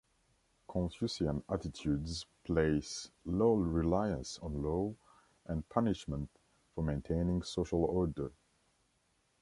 [0.67, 4.95] Confucian attitudes place low reliance on law
[5.45, 6.27] and punishment
[6.73, 8.31] for maintaining social order.